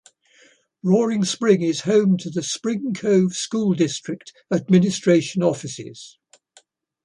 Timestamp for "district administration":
3.75-5.43